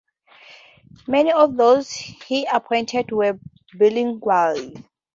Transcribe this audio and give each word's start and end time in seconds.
Many 1.05 1.31
of 1.31 1.57
those 1.57 1.91
he 1.91 2.47
appointed 2.51 3.11
were 3.11 3.37
bilingual. 3.75 4.71